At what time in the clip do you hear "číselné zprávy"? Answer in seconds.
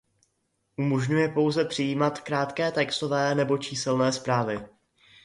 3.57-4.61